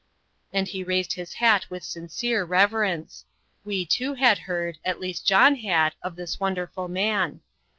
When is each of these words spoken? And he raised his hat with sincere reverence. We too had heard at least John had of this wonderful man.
And 0.51 0.67
he 0.67 0.83
raised 0.83 1.13
his 1.13 1.33
hat 1.33 1.69
with 1.69 1.83
sincere 1.83 2.43
reverence. 2.43 3.23
We 3.63 3.85
too 3.85 4.15
had 4.15 4.39
heard 4.49 4.79
at 4.83 4.99
least 4.99 5.27
John 5.27 5.53
had 5.57 5.93
of 6.01 6.15
this 6.15 6.39
wonderful 6.39 6.87
man. 6.87 7.41